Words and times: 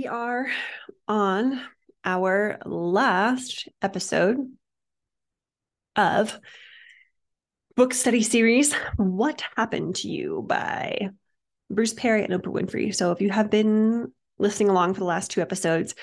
We 0.00 0.06
are 0.06 0.46
on 1.08 1.60
our 2.06 2.58
last 2.64 3.68
episode 3.82 4.38
of 5.94 6.40
book 7.76 7.92
study 7.92 8.22
series 8.22 8.72
What 8.96 9.44
Happened 9.56 9.96
to 9.96 10.08
You 10.08 10.42
by 10.48 11.10
Bruce 11.68 11.92
Perry 11.92 12.24
and 12.24 12.32
Oprah 12.32 12.50
Winfrey. 12.50 12.94
So 12.94 13.12
if 13.12 13.20
you 13.20 13.28
have 13.28 13.50
been 13.50 14.10
listening 14.38 14.70
along 14.70 14.94
for 14.94 15.00
the 15.00 15.04
last 15.04 15.32
two 15.32 15.42
episodes, 15.42 15.94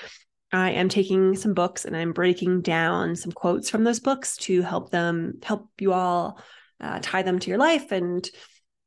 I 0.52 0.70
am 0.70 0.88
taking 0.88 1.34
some 1.34 1.54
books 1.54 1.84
and 1.84 1.96
I'm 1.96 2.12
breaking 2.12 2.62
down 2.62 3.16
some 3.16 3.32
quotes 3.32 3.68
from 3.68 3.82
those 3.82 3.98
books 3.98 4.36
to 4.42 4.62
help 4.62 4.90
them 4.90 5.40
help 5.42 5.70
you 5.80 5.92
all 5.92 6.40
uh, 6.80 7.00
tie 7.02 7.22
them 7.22 7.40
to 7.40 7.48
your 7.50 7.58
life 7.58 7.90
and 7.90 8.30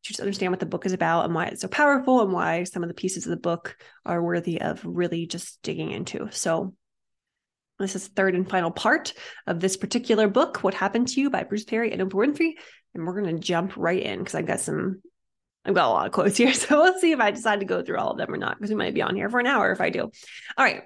just 0.01 0.19
understand 0.19 0.51
what 0.51 0.59
the 0.59 0.65
book 0.65 0.85
is 0.85 0.93
about 0.93 1.25
and 1.25 1.35
why 1.35 1.45
it's 1.45 1.61
so 1.61 1.67
powerful 1.67 2.21
and 2.21 2.31
why 2.31 2.63
some 2.63 2.83
of 2.83 2.89
the 2.89 2.95
pieces 2.95 3.25
of 3.25 3.29
the 3.29 3.37
book 3.37 3.77
are 4.05 4.21
worthy 4.21 4.59
of 4.59 4.81
really 4.83 5.27
just 5.27 5.61
digging 5.61 5.91
into. 5.91 6.29
So, 6.31 6.73
this 7.79 7.95
is 7.95 8.07
third 8.07 8.35
and 8.35 8.47
final 8.47 8.69
part 8.69 9.13
of 9.47 9.59
this 9.59 9.75
particular 9.75 10.27
book, 10.27 10.63
What 10.63 10.75
Happened 10.75 11.07
to 11.09 11.21
You 11.21 11.29
by 11.31 11.43
Bruce 11.43 11.63
Perry 11.63 11.91
and 11.91 12.01
Oprah 12.01 12.27
Winfrey. 12.27 12.53
And 12.93 13.05
we're 13.05 13.19
going 13.19 13.35
to 13.35 13.41
jump 13.41 13.75
right 13.75 14.01
in 14.01 14.19
because 14.19 14.35
I've 14.35 14.45
got 14.45 14.59
some, 14.59 15.01
I've 15.65 15.73
got 15.73 15.87
a 15.87 15.89
lot 15.89 16.05
of 16.05 16.11
quotes 16.11 16.37
here. 16.37 16.53
So, 16.53 16.81
we'll 16.81 16.99
see 16.99 17.11
if 17.11 17.19
I 17.19 17.31
decide 17.31 17.59
to 17.59 17.65
go 17.65 17.81
through 17.81 17.97
all 17.97 18.11
of 18.11 18.17
them 18.17 18.33
or 18.33 18.37
not 18.37 18.57
because 18.57 18.69
we 18.69 18.75
might 18.75 18.93
be 18.93 19.01
on 19.01 19.15
here 19.15 19.29
for 19.29 19.39
an 19.39 19.47
hour 19.47 19.71
if 19.71 19.81
I 19.81 19.89
do. 19.89 20.01
All 20.01 20.65
right. 20.65 20.83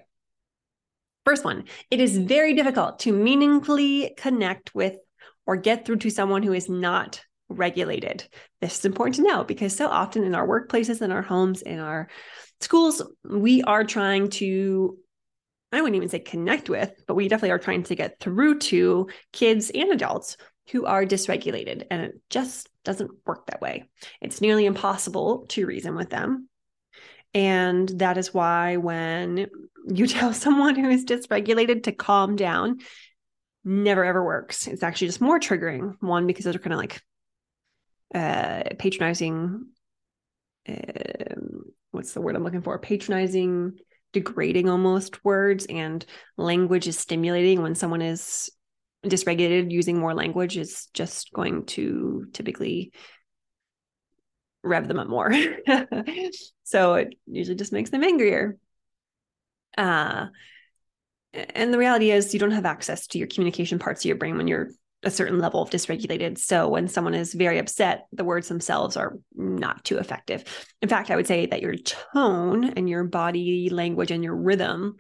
First 1.26 1.44
one 1.44 1.64
it 1.90 2.00
is 2.00 2.18
very 2.18 2.54
difficult 2.54 3.00
to 3.00 3.12
meaningfully 3.12 4.14
connect 4.16 4.76
with 4.76 4.98
or 5.48 5.56
get 5.56 5.86
through 5.86 5.98
to 5.98 6.10
someone 6.10 6.44
who 6.44 6.54
is 6.54 6.70
not 6.70 7.22
regulated. 7.50 8.28
This 8.62 8.80
is 8.80 8.86
important 8.86 9.16
to 9.18 9.24
know 9.24 9.44
because 9.44 9.76
so 9.76 9.88
often 9.88 10.24
in 10.24 10.36
our 10.36 10.48
workplaces, 10.48 11.02
in 11.02 11.12
our 11.12 11.22
homes, 11.22 11.62
in 11.62 11.80
our 11.80 12.08
schools, 12.62 13.02
we 13.24 13.62
are 13.64 13.84
trying 13.84 14.30
to, 14.32 14.98
I 15.72 15.82
wouldn't 15.82 15.96
even 15.96 16.10
say 16.10 16.20
connect 16.20 16.70
with, 16.70 17.04
but 17.08 17.16
we 17.16 17.28
definitely 17.28 17.52
are 17.52 17.60
trying 17.60 17.84
to 17.84 17.96
get 17.96 18.20
through 18.20 18.60
to 18.60 19.10
kids 19.32 19.72
and 19.74 19.92
adults 19.92 20.38
who 20.72 20.86
are 20.86 21.06
dysregulated. 21.06 21.86
And 21.92 22.02
it 22.02 22.22
just 22.30 22.70
doesn't 22.84 23.12
work 23.26 23.48
that 23.48 23.62
way. 23.62 23.86
It's 24.22 24.42
nearly 24.42 24.66
impossible 24.66 25.46
to 25.50 25.66
reason 25.66 25.96
with 25.96 26.10
them. 26.10 26.50
And 27.34 27.90
that 28.00 28.18
is 28.18 28.34
why 28.34 28.78
when 28.78 29.48
you 29.88 30.08
tell 30.08 30.34
someone 30.34 30.76
who 30.76 30.90
is 30.90 31.06
dysregulated 31.06 31.84
to 31.84 31.92
calm 31.92 32.36
down, 32.36 32.80
never 33.64 34.06
ever 34.06 34.24
works. 34.24 34.68
It's 34.68 34.84
actually 34.84 35.08
just 35.08 35.22
more 35.22 35.40
triggering. 35.40 35.96
One, 36.00 36.28
because 36.28 36.46
they're 36.46 36.54
kind 36.54 36.74
of 36.74 36.80
like 36.80 37.02
uh, 38.14 38.64
patronizing 38.78 39.68
um, 40.68 41.64
what's 41.92 42.14
the 42.14 42.22
word 42.22 42.36
i'm 42.36 42.44
looking 42.44 42.62
for? 42.62 42.78
Patronizing 42.80 43.78
degrading 44.14 44.70
almost 44.70 45.24
words 45.26 45.66
and 45.70 46.06
language 46.38 46.88
is 46.88 46.98
stimulating. 46.98 47.62
When 47.62 47.76
someone 47.76 48.02
is 48.02 48.50
dysregulated 49.06 49.72
using 49.72 50.00
more 50.00 50.14
language 50.14 50.58
is 50.58 50.88
just 50.94 51.32
going 51.34 51.66
to 51.66 52.26
typically 52.34 52.92
rev 54.64 54.88
them 54.88 55.00
up 55.00 55.08
more. 55.08 55.34
So 56.68 56.96
it 56.96 57.14
usually 57.28 57.58
just 57.58 57.72
makes 57.72 57.92
them 57.92 58.04
angrier. 58.04 58.58
Uh 59.78 60.28
and 61.34 61.72
the 61.72 61.78
reality 61.78 62.10
is 62.10 62.34
you 62.34 62.40
don't 62.40 62.52
have 62.52 62.66
access 62.66 63.06
to 63.08 63.20
your 63.20 63.28
communication 63.28 63.78
parts 63.78 64.02
of 64.02 64.06
your 64.06 64.18
brain 64.18 64.36
when 64.36 64.48
you're 64.48 64.72
a 65.06 65.12
certain 65.12 65.40
level 65.40 65.62
of 65.62 65.70
dysregulated. 65.70 66.38
So 66.38 66.68
when 66.68 66.88
someone 66.88 67.14
is 67.14 67.34
very 67.34 67.60
upset, 67.60 68.08
the 68.12 68.26
words 68.26 68.48
themselves 68.48 68.98
are 68.98 69.18
not 69.36 69.86
too 69.86 70.00
effective. 70.00 70.44
In 70.82 70.90
fact, 70.90 71.12
I 71.12 71.16
would 71.16 71.28
say 71.28 71.46
that 71.46 71.62
your 71.62 71.76
tone 71.76 72.74
and 72.74 72.90
your 72.90 73.04
body 73.04 73.70
language 73.70 74.12
and 74.12 74.24
your 74.24 74.36
rhythm 74.36 74.98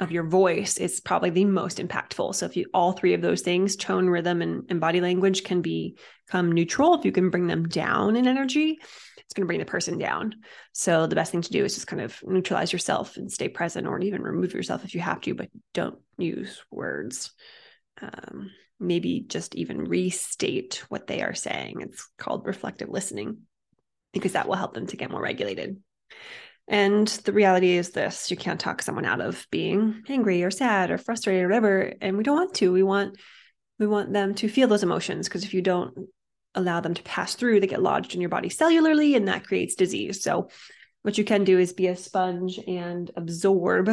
of 0.00 0.10
your 0.10 0.24
voice 0.24 0.78
is 0.78 0.98
probably 1.00 1.30
the 1.30 1.44
most 1.44 1.78
impactful. 1.78 2.34
So 2.34 2.46
if 2.46 2.56
you 2.56 2.66
all 2.74 2.92
three 2.92 3.14
of 3.14 3.22
those 3.22 3.42
things, 3.42 3.76
tone, 3.76 4.08
rhythm, 4.08 4.42
and, 4.42 4.64
and 4.68 4.80
body 4.80 5.00
language 5.00 5.44
can 5.44 5.62
become 5.62 6.50
neutral, 6.50 6.94
if 6.94 7.04
you 7.04 7.12
can 7.12 7.30
bring 7.30 7.46
them 7.46 7.68
down 7.68 8.16
in 8.16 8.26
energy, 8.26 8.78
it's 8.80 9.34
going 9.34 9.44
to 9.44 9.46
bring 9.46 9.60
the 9.60 9.64
person 9.64 9.96
down. 9.96 10.34
So 10.72 11.06
the 11.06 11.14
best 11.14 11.30
thing 11.30 11.42
to 11.42 11.52
do 11.52 11.64
is 11.64 11.74
just 11.74 11.86
kind 11.86 12.02
of 12.02 12.20
neutralize 12.24 12.72
yourself 12.72 13.16
and 13.16 13.30
stay 13.30 13.48
present 13.48 13.86
or 13.86 14.00
even 14.00 14.20
remove 14.20 14.52
yourself 14.52 14.84
if 14.84 14.96
you 14.96 15.00
have 15.00 15.20
to, 15.22 15.34
but 15.34 15.48
don't 15.72 15.98
use 16.18 16.60
words. 16.72 17.32
Um, 18.02 18.50
maybe 18.80 19.24
just 19.26 19.54
even 19.54 19.84
restate 19.84 20.84
what 20.88 21.06
they 21.06 21.22
are 21.22 21.34
saying. 21.34 21.80
It's 21.80 22.08
called 22.18 22.46
reflective 22.46 22.88
listening 22.88 23.38
because 24.12 24.32
that 24.32 24.48
will 24.48 24.54
help 24.54 24.74
them 24.74 24.86
to 24.88 24.96
get 24.96 25.10
more 25.10 25.22
regulated. 25.22 25.78
And 26.66 27.06
the 27.06 27.32
reality 27.32 27.72
is 27.72 27.90
this 27.90 28.30
you 28.30 28.36
can't 28.36 28.60
talk 28.60 28.80
someone 28.80 29.04
out 29.04 29.20
of 29.20 29.46
being 29.50 30.02
angry 30.08 30.42
or 30.42 30.50
sad 30.50 30.90
or 30.90 30.98
frustrated 30.98 31.44
or 31.44 31.48
whatever. 31.48 31.92
And 32.00 32.16
we 32.16 32.24
don't 32.24 32.36
want 32.36 32.54
to. 32.54 32.72
We 32.72 32.82
want 32.82 33.18
we 33.78 33.86
want 33.86 34.12
them 34.12 34.34
to 34.36 34.48
feel 34.48 34.68
those 34.68 34.82
emotions 34.82 35.28
because 35.28 35.44
if 35.44 35.52
you 35.52 35.60
don't 35.60 36.08
allow 36.54 36.80
them 36.80 36.94
to 36.94 37.02
pass 37.02 37.34
through, 37.34 37.60
they 37.60 37.66
get 37.66 37.82
lodged 37.82 38.14
in 38.14 38.20
your 38.20 38.30
body 38.30 38.48
cellularly 38.48 39.16
and 39.16 39.28
that 39.28 39.46
creates 39.46 39.74
disease. 39.74 40.22
So 40.22 40.48
what 41.02 41.18
you 41.18 41.24
can 41.24 41.44
do 41.44 41.58
is 41.58 41.72
be 41.72 41.88
a 41.88 41.96
sponge 41.96 42.58
and 42.66 43.10
absorb 43.16 43.90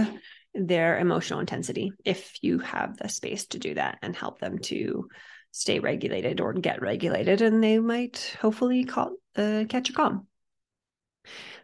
their 0.54 1.00
emotional 1.00 1.40
intensity 1.40 1.94
if 2.04 2.38
you 2.42 2.60
have 2.60 2.98
the 2.98 3.08
space 3.08 3.46
to 3.48 3.60
do 3.60 3.74
that 3.74 3.98
and 4.02 4.16
help 4.16 4.40
them 4.40 4.60
to 4.60 5.08
stay 5.52 5.80
regulated 5.80 6.40
or 6.40 6.54
get 6.54 6.82
regulated 6.82 7.42
and 7.42 7.64
they 7.64 7.80
might 7.80 8.36
hopefully 8.42 8.86
call, 8.86 9.16
uh, 9.36 9.64
catch 9.68 9.90
a 9.90 9.94
calm. 9.94 10.28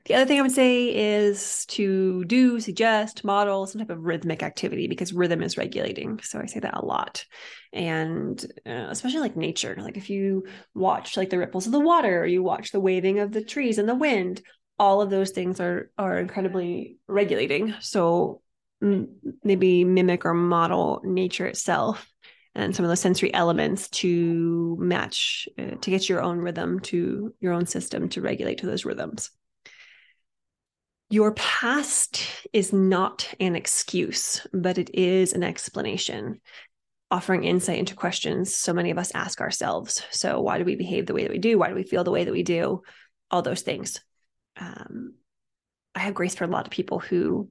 The 0.06 0.14
other 0.14 0.26
thing 0.26 0.40
i 0.40 0.42
would 0.42 0.52
say 0.52 0.96
is 0.96 1.66
to 1.68 2.24
do 2.26 2.62
suggest 2.62 3.26
model 3.26 3.66
some 3.66 3.80
type 3.80 3.90
of 3.90 4.04
rhythmic 4.04 4.42
activity 4.42 4.88
because 4.88 5.12
rhythm 5.12 5.44
is 5.44 5.58
regulating. 5.58 6.22
So 6.22 6.40
i 6.40 6.46
say 6.46 6.62
that 6.62 6.78
a 6.78 6.86
lot. 6.86 7.26
And 7.74 8.42
uh, 8.66 8.88
especially 8.90 9.20
like 9.20 9.36
nature 9.36 9.76
like 9.78 9.98
if 9.98 10.10
you 10.10 10.46
watch 10.74 11.18
like 11.18 11.30
the 11.30 11.38
ripples 11.38 11.66
of 11.66 11.74
the 11.74 11.80
water 11.80 12.22
or 12.22 12.26
you 12.26 12.42
watch 12.42 12.72
the 12.72 12.80
waving 12.80 13.20
of 13.20 13.32
the 13.34 13.44
trees 13.44 13.78
and 13.78 13.90
the 13.90 13.96
wind 13.96 14.42
all 14.80 15.02
of 15.02 15.10
those 15.10 15.32
things 15.32 15.60
are 15.60 15.92
are 15.98 16.20
incredibly 16.20 16.98
regulating. 17.08 17.74
So 17.82 18.42
maybe 18.82 19.84
mimic 19.84 20.26
or 20.26 20.34
model 20.34 21.02
nature 21.04 21.46
itself 21.46 22.08
and 22.56 22.76
some 22.76 22.84
of 22.84 22.90
those 22.90 23.00
sensory 23.00 23.34
elements 23.34 23.90
to 23.90 24.76
match 24.80 25.48
uh, 25.60 25.76
to 25.82 25.90
get 25.90 26.10
your 26.10 26.22
own 26.22 26.40
rhythm 26.40 26.80
to 26.80 27.34
your 27.40 27.54
own 27.54 27.66
system 27.66 28.10
to 28.10 28.22
regulate 28.22 28.60
to 28.60 28.66
those 28.66 28.86
rhythms. 28.86 29.32
Your 31.10 31.34
past 31.34 32.22
is 32.52 32.74
not 32.74 33.34
an 33.40 33.56
excuse 33.56 34.46
but 34.54 34.78
it 34.78 34.94
is 34.94 35.34
an 35.34 35.44
explanation 35.44 36.42
offering 37.10 37.46
insight 37.46 37.80
into 37.80 37.96
questions 37.96 38.54
so 38.54 38.74
many 38.74 38.92
of 38.92 38.98
us 38.98 39.12
ask 39.16 39.40
ourselves. 39.40 40.04
So 40.12 40.42
why 40.42 40.58
do 40.58 40.66
we 40.66 40.76
behave 40.76 41.06
the 41.06 41.14
way 41.14 41.24
that 41.24 41.32
we 41.32 41.38
do? 41.38 41.58
Why 41.58 41.70
do 41.70 41.76
we 41.76 41.84
feel 41.84 42.04
the 42.04 42.12
way 42.12 42.26
that 42.26 42.34
we 42.34 42.44
do? 42.44 42.82
All 43.32 43.42
those 43.42 43.62
things. 43.62 44.02
Um, 44.58 45.14
i 45.96 46.00
have 46.00 46.14
grace 46.14 46.36
for 46.36 46.44
a 46.44 46.48
lot 46.48 46.66
of 46.66 46.72
people 46.72 47.00
who 47.00 47.50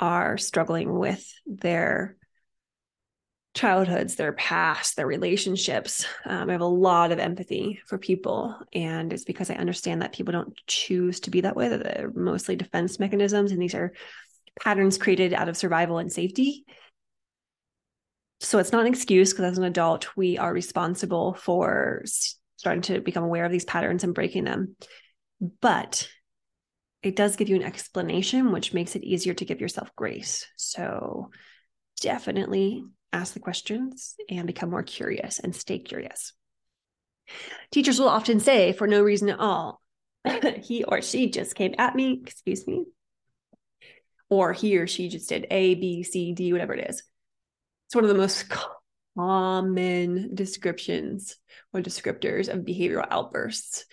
are 0.00 0.38
struggling 0.38 0.98
with 0.98 1.26
their 1.46 2.16
childhoods, 3.54 4.16
their 4.16 4.32
past, 4.34 4.96
their 4.96 5.06
relationships. 5.06 6.06
Um, 6.26 6.50
I 6.50 6.52
have 6.52 6.60
a 6.60 6.66
lot 6.66 7.10
of 7.10 7.18
empathy 7.18 7.80
for 7.86 7.96
people. 7.96 8.54
And 8.74 9.12
it's 9.12 9.24
because 9.24 9.50
I 9.50 9.54
understand 9.54 10.02
that 10.02 10.12
people 10.12 10.32
don't 10.32 10.54
choose 10.66 11.20
to 11.20 11.30
be 11.30 11.40
that 11.40 11.56
way, 11.56 11.68
that 11.68 11.82
they're 11.82 12.12
mostly 12.14 12.54
defense 12.54 13.00
mechanisms. 13.00 13.52
And 13.52 13.60
these 13.60 13.74
are 13.74 13.94
patterns 14.60 14.98
created 14.98 15.32
out 15.32 15.48
of 15.48 15.56
survival 15.56 15.98
and 15.98 16.12
safety. 16.12 16.64
So 18.40 18.58
it's 18.58 18.72
not 18.72 18.82
an 18.82 18.92
excuse 18.92 19.32
because 19.32 19.52
as 19.52 19.58
an 19.58 19.64
adult, 19.64 20.14
we 20.16 20.36
are 20.36 20.52
responsible 20.52 21.32
for 21.32 22.04
starting 22.56 22.82
to 22.82 23.00
become 23.00 23.24
aware 23.24 23.46
of 23.46 23.52
these 23.52 23.64
patterns 23.64 24.04
and 24.04 24.14
breaking 24.14 24.44
them. 24.44 24.76
But 25.62 26.08
it 27.06 27.14
does 27.14 27.36
give 27.36 27.48
you 27.48 27.54
an 27.54 27.62
explanation, 27.62 28.50
which 28.50 28.74
makes 28.74 28.96
it 28.96 29.04
easier 29.04 29.32
to 29.32 29.44
give 29.44 29.60
yourself 29.60 29.94
grace. 29.94 30.44
So 30.56 31.30
definitely 32.00 32.84
ask 33.12 33.32
the 33.32 33.38
questions 33.38 34.16
and 34.28 34.44
become 34.44 34.70
more 34.70 34.82
curious 34.82 35.38
and 35.38 35.54
stay 35.54 35.78
curious. 35.78 36.32
Teachers 37.70 38.00
will 38.00 38.08
often 38.08 38.40
say, 38.40 38.72
for 38.72 38.88
no 38.88 39.02
reason 39.02 39.28
at 39.28 39.38
all, 39.38 39.80
he 40.62 40.82
or 40.82 41.00
she 41.00 41.30
just 41.30 41.54
came 41.54 41.76
at 41.78 41.94
me, 41.94 42.22
excuse 42.24 42.66
me, 42.66 42.86
or 44.28 44.52
he 44.52 44.76
or 44.76 44.88
she 44.88 45.08
just 45.08 45.28
did 45.28 45.46
A, 45.48 45.76
B, 45.76 46.02
C, 46.02 46.32
D, 46.32 46.52
whatever 46.52 46.74
it 46.74 46.90
is. 46.90 47.04
It's 47.86 47.94
one 47.94 48.02
of 48.02 48.10
the 48.10 48.16
most 48.16 48.46
common 49.16 50.34
descriptions 50.34 51.36
or 51.72 51.80
descriptors 51.82 52.48
of 52.48 52.64
behavioral 52.64 53.06
outbursts. 53.08 53.84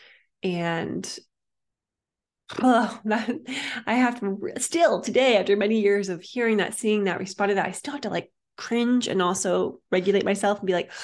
And 0.41 1.07
oh, 2.61 2.99
that, 3.05 3.29
I 3.85 3.93
have 3.95 4.19
to 4.19 4.53
still 4.57 5.01
today, 5.01 5.37
after 5.37 5.55
many 5.55 5.81
years 5.81 6.09
of 6.09 6.21
hearing 6.21 6.57
that, 6.57 6.73
seeing 6.73 7.05
that, 7.05 7.19
responding 7.19 7.57
that, 7.57 7.67
I 7.67 7.71
still 7.71 7.93
have 7.93 8.01
to 8.01 8.09
like 8.09 8.31
cringe 8.57 9.07
and 9.07 9.21
also 9.21 9.79
regulate 9.91 10.25
myself 10.25 10.59
and 10.59 10.67
be 10.67 10.73
like, 10.73 10.91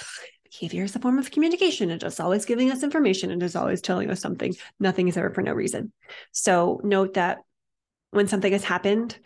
behavior 0.52 0.84
is 0.84 0.96
a 0.96 1.00
form 1.00 1.20
of 1.20 1.30
communication. 1.30 1.92
It's 1.92 2.04
just 2.04 2.20
always 2.20 2.46
giving 2.46 2.72
us 2.72 2.82
information 2.82 3.30
and 3.30 3.42
it's 3.44 3.56
always 3.56 3.82
telling 3.82 4.10
us 4.10 4.20
something. 4.20 4.56
Nothing 4.80 5.08
is 5.08 5.16
ever 5.16 5.30
for 5.30 5.44
no 5.44 5.54
reason. 5.54 5.94
So 6.32 6.82
note 6.84 7.14
that 7.14 7.40
when 8.12 8.28
something 8.28 8.52
has 8.52 8.64
happened, 8.64 9.18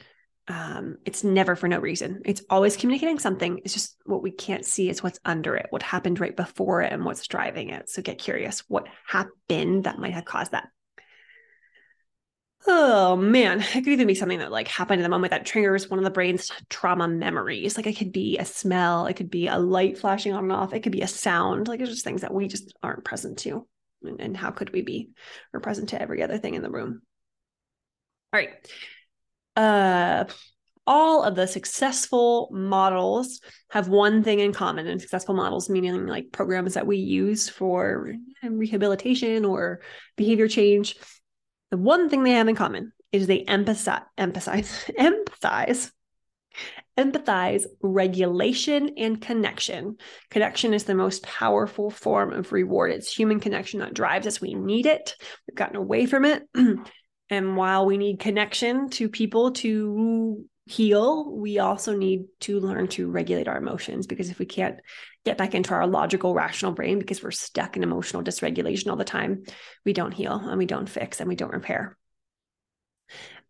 um, 0.49 0.97
it's 1.05 1.23
never 1.23 1.55
for 1.55 1.69
no 1.69 1.79
reason. 1.79 2.21
It's 2.25 2.43
always 2.49 2.75
communicating 2.75 3.19
something. 3.19 3.61
It's 3.63 3.73
just 3.73 3.95
what 4.05 4.21
we 4.21 4.31
can't 4.31 4.65
see 4.65 4.89
is 4.89 5.01
what's 5.01 5.19
under 5.23 5.55
it, 5.55 5.67
what 5.69 5.81
happened 5.81 6.19
right 6.19 6.35
before 6.35 6.81
it, 6.81 6.91
and 6.91 7.05
what's 7.05 7.25
driving 7.27 7.69
it. 7.69 7.89
So 7.89 8.01
get 8.01 8.17
curious 8.17 8.59
what 8.67 8.87
happened 9.07 9.85
that 9.85 9.99
might 9.99 10.13
have 10.13 10.25
caused 10.25 10.51
that. 10.51 10.67
Oh 12.65 13.17
man, 13.17 13.59
it 13.59 13.71
could 13.71 13.87
even 13.87 14.07
be 14.07 14.15
something 14.15 14.39
that 14.39 14.51
like 14.51 14.67
happened 14.67 14.99
in 14.99 15.03
the 15.03 15.09
moment 15.09 15.31
that 15.31 15.45
triggers 15.45 15.89
one 15.89 15.99
of 15.99 16.05
the 16.05 16.11
brain's 16.11 16.51
trauma 16.69 17.07
memories. 17.07 17.75
Like 17.75 17.87
it 17.87 17.97
could 17.97 18.13
be 18.13 18.37
a 18.37 18.45
smell, 18.45 19.05
it 19.05 19.15
could 19.15 19.29
be 19.29 19.47
a 19.47 19.57
light 19.57 19.97
flashing 19.97 20.33
on 20.33 20.45
and 20.45 20.51
off, 20.51 20.73
it 20.73 20.81
could 20.81 20.91
be 20.91 21.01
a 21.01 21.07
sound. 21.07 21.67
Like 21.67 21.81
it's 21.81 21.89
just 21.89 22.05
things 22.05 22.21
that 22.21 22.33
we 22.33 22.47
just 22.47 22.73
aren't 22.81 23.03
present 23.03 23.39
to. 23.39 23.67
And, 24.03 24.21
and 24.21 24.37
how 24.37 24.51
could 24.51 24.71
we 24.71 24.81
be? 24.81 25.09
We're 25.51 25.59
present 25.59 25.89
to 25.89 26.01
every 26.01 26.23
other 26.23 26.37
thing 26.37 26.53
in 26.53 26.61
the 26.61 26.71
room. 26.71 27.01
All 28.31 28.39
right. 28.39 28.53
Uh 29.55 30.25
all 30.85 31.23
of 31.23 31.35
the 31.35 31.47
successful 31.47 32.49
models 32.51 33.39
have 33.69 33.87
one 33.87 34.21
thing 34.21 34.39
in 34.39 34.51
common 34.51 34.85
and 34.85 34.99
successful 34.99 35.33
models 35.33 35.69
meaning 35.69 36.07
like 36.07 36.33
programs 36.33 36.73
that 36.73 36.85
we 36.85 36.97
use 36.97 37.47
for 37.47 38.13
rehabilitation 38.43 39.45
or 39.45 39.79
behavior 40.17 40.49
change 40.49 40.97
the 41.73 41.77
one 41.77 42.07
thing 42.07 42.21
they 42.21 42.33
have 42.33 42.47
in 42.47 42.55
common 42.55 42.93
is 43.11 43.25
they 43.25 43.39
emphasize, 43.39 44.03
emphasize, 44.15 44.91
empathize, 44.99 45.89
empathize 46.99 47.63
regulation 47.81 48.91
and 48.95 49.19
connection. 49.19 49.97
Connection 50.29 50.75
is 50.75 50.83
the 50.83 50.93
most 50.93 51.23
powerful 51.23 51.89
form 51.89 52.31
of 52.31 52.51
reward. 52.51 52.91
It's 52.91 53.11
human 53.11 53.39
connection 53.39 53.79
that 53.79 53.95
drives 53.95 54.27
us. 54.27 54.39
We 54.39 54.53
need 54.53 54.85
it. 54.85 55.15
We've 55.47 55.55
gotten 55.55 55.77
away 55.77 56.05
from 56.05 56.25
it. 56.25 56.43
and 57.31 57.57
while 57.57 57.87
we 57.87 57.97
need 57.97 58.19
connection 58.19 58.91
to 58.91 59.09
people 59.09 59.53
to 59.53 60.45
heal, 60.67 61.35
we 61.35 61.57
also 61.57 61.97
need 61.97 62.25
to 62.41 62.59
learn 62.59 62.87
to 62.89 63.09
regulate 63.09 63.47
our 63.47 63.57
emotions 63.57 64.05
because 64.05 64.29
if 64.29 64.37
we 64.37 64.45
can't 64.45 64.79
get 65.25 65.37
back 65.37 65.55
into 65.55 65.73
our 65.73 65.87
logical, 65.87 66.33
rational 66.33 66.71
brain 66.71 66.99
because 66.99 67.23
we're 67.23 67.31
stuck 67.31 67.77
in 67.77 67.83
emotional 67.83 68.23
dysregulation 68.23 68.89
all 68.89 68.95
the 68.95 69.03
time, 69.03 69.43
we 69.85 69.93
don't 69.93 70.11
heal 70.11 70.35
and 70.35 70.57
we 70.57 70.65
don't 70.65 70.89
fix 70.89 71.19
and 71.19 71.29
we 71.29 71.35
don't 71.35 71.53
repair. 71.53 71.97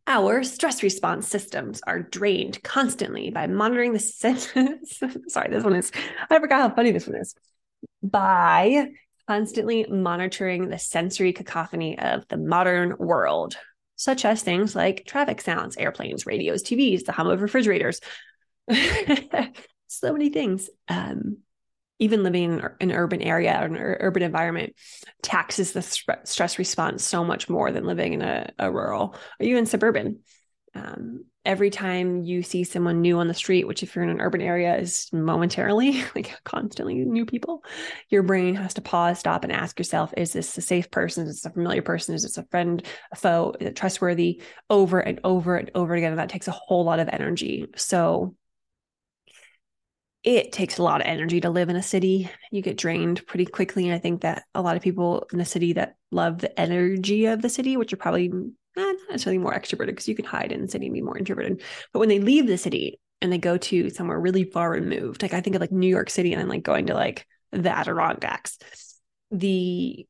Our 0.05 0.43
stress 0.43 0.83
response 0.83 1.27
systems 1.27 1.81
are 1.87 2.01
drained 2.01 2.61
constantly 2.61 3.29
by 3.29 3.47
monitoring 3.47 3.93
the 3.93 3.99
senses. 3.99 5.01
Sorry, 5.27 5.49
this 5.49 5.63
one 5.63 5.75
is, 5.75 5.91
I 6.29 6.39
forgot 6.39 6.61
how 6.61 6.75
funny 6.75 6.91
this 6.91 7.07
one 7.07 7.17
is. 7.17 7.33
By 8.01 8.89
constantly 9.27 9.85
monitoring 9.89 10.67
the 10.67 10.77
sensory 10.77 11.31
cacophony 11.31 11.97
of 11.97 12.27
the 12.27 12.37
modern 12.37 12.97
world, 12.97 13.55
such 13.95 14.25
as 14.25 14.43
things 14.43 14.75
like 14.75 15.05
traffic 15.07 15.39
sounds, 15.39 15.77
airplanes, 15.77 16.25
radios, 16.25 16.63
TVs, 16.63 17.05
the 17.05 17.13
hum 17.13 17.27
of 17.27 17.41
refrigerators. 17.41 18.01
so 19.87 20.11
many 20.11 20.29
things. 20.29 20.69
Um, 20.89 21.37
even 22.03 22.23
living 22.23 22.59
in 22.59 22.89
an 22.89 22.91
urban 22.91 23.21
area 23.21 23.57
or 23.61 23.65
an 23.65 23.77
urban 23.77 24.23
environment 24.23 24.75
taxes 25.21 25.71
the 25.71 25.81
stress 25.81 26.59
response 26.59 27.03
so 27.03 27.23
much 27.23 27.49
more 27.49 27.71
than 27.71 27.85
living 27.85 28.13
in 28.13 28.21
a, 28.21 28.51
a 28.59 28.71
rural 28.71 29.15
or 29.39 29.45
even 29.45 29.65
suburban. 29.65 30.19
Um, 30.75 31.25
every 31.45 31.69
time 31.69 32.23
you 32.23 32.41
see 32.41 32.63
someone 32.63 33.01
new 33.01 33.19
on 33.19 33.27
the 33.27 33.33
street, 33.33 33.67
which 33.67 33.83
if 33.83 33.95
you're 33.95 34.03
in 34.03 34.09
an 34.09 34.21
urban 34.21 34.41
area 34.41 34.75
is 34.75 35.07
momentarily, 35.13 36.03
like 36.15 36.35
constantly 36.43 36.95
new 36.95 37.25
people, 37.25 37.63
your 38.09 38.23
brain 38.23 38.55
has 38.55 38.73
to 38.73 38.81
pause, 38.81 39.19
stop, 39.19 39.43
and 39.43 39.53
ask 39.53 39.79
yourself, 39.79 40.13
is 40.17 40.33
this 40.33 40.57
a 40.57 40.61
safe 40.61 40.91
person? 40.91 41.25
Is 41.27 41.35
this 41.35 41.45
a 41.45 41.53
familiar 41.53 41.81
person? 41.81 42.15
Is 42.15 42.23
this 42.23 42.37
a 42.37 42.45
friend, 42.47 42.85
a 43.11 43.15
foe? 43.15 43.55
Is 43.59 43.67
it 43.67 43.75
trustworthy? 43.75 44.41
Over 44.69 44.99
and 44.99 45.19
over 45.23 45.55
and 45.55 45.71
over 45.75 45.93
again. 45.93 46.11
And 46.11 46.19
that 46.19 46.29
takes 46.29 46.47
a 46.47 46.51
whole 46.51 46.83
lot 46.83 46.99
of 46.99 47.09
energy. 47.09 47.67
So 47.75 48.35
it 50.23 50.53
takes 50.53 50.77
a 50.77 50.83
lot 50.83 51.01
of 51.01 51.07
energy 51.07 51.41
to 51.41 51.49
live 51.49 51.69
in 51.69 51.75
a 51.75 51.83
city. 51.83 52.29
You 52.51 52.61
get 52.61 52.77
drained 52.77 53.25
pretty 53.27 53.45
quickly. 53.45 53.85
And 53.85 53.93
I 53.93 53.99
think 53.99 54.21
that 54.21 54.43
a 54.55 54.61
lot 54.61 54.77
of 54.77 54.81
people 54.81 55.27
in 55.33 55.37
the 55.37 55.45
city 55.45 55.73
that 55.73 55.95
love 56.11 56.39
the 56.39 56.59
energy 56.59 57.25
of 57.25 57.41
the 57.41 57.49
city, 57.49 57.75
which 57.75 57.91
are 57.91 57.97
probably 57.97 58.27
eh, 58.27 58.29
not 58.77 58.95
necessarily 59.09 59.37
more 59.37 59.53
extroverted 59.53 59.87
because 59.87 60.07
you 60.07 60.15
can 60.15 60.25
hide 60.25 60.53
in 60.53 60.61
the 60.61 60.67
city 60.69 60.85
and 60.85 60.93
be 60.93 61.01
more 61.01 61.17
introverted. 61.17 61.61
But 61.91 61.99
when 61.99 62.09
they 62.09 62.19
leave 62.19 62.47
the 62.47 62.57
city 62.57 63.01
and 63.21 63.33
they 63.33 63.37
go 63.37 63.57
to 63.57 63.89
somewhere 63.89 64.19
really 64.19 64.45
far 64.45 64.71
removed, 64.71 65.21
like 65.21 65.33
I 65.33 65.41
think 65.41 65.57
of 65.57 65.61
like 65.61 65.73
New 65.73 65.87
York 65.87 66.09
City 66.09 66.31
and 66.31 66.41
I'm 66.41 66.49
like 66.49 66.63
going 66.63 66.85
to 66.87 66.93
like 66.93 67.27
the 67.51 67.69
Adirondacks, 67.69 68.57
the 69.29 70.07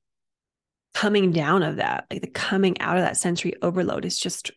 coming 0.94 1.32
down 1.32 1.64
of 1.64 1.78
that, 1.78 2.06
like 2.12 2.22
the 2.22 2.28
coming 2.28 2.80
out 2.82 2.98
of 2.98 3.04
that 3.04 3.18
sensory 3.18 3.56
overload 3.64 4.06
is 4.06 4.20
just 4.20 4.52